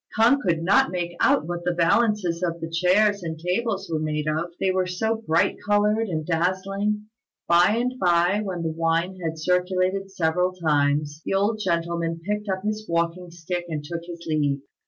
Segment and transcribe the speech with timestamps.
[0.17, 4.27] K'ung could not make out what the valances of the chairs and tables were made
[4.27, 7.05] of: they were so very bright coloured and dazzling.
[7.47, 12.63] By and by, when the wine had circulated several times, the old gentleman picked up
[12.63, 14.61] his walking stick and took his leave.